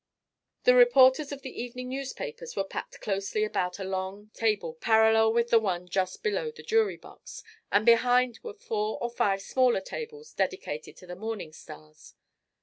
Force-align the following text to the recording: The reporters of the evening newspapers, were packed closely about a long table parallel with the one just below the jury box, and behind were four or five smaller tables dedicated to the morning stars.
The 0.63 0.73
reporters 0.73 1.31
of 1.31 1.43
the 1.43 1.61
evening 1.61 1.89
newspapers, 1.89 2.55
were 2.55 2.63
packed 2.63 3.01
closely 3.01 3.43
about 3.43 3.77
a 3.77 3.83
long 3.83 4.31
table 4.33 4.73
parallel 4.73 5.31
with 5.31 5.51
the 5.51 5.59
one 5.59 5.87
just 5.87 6.23
below 6.23 6.49
the 6.49 6.63
jury 6.63 6.97
box, 6.97 7.43
and 7.71 7.85
behind 7.85 8.39
were 8.41 8.55
four 8.55 8.97
or 8.99 9.11
five 9.11 9.43
smaller 9.43 9.79
tables 9.81 10.33
dedicated 10.33 10.97
to 10.97 11.05
the 11.05 11.15
morning 11.15 11.53
stars. 11.53 12.15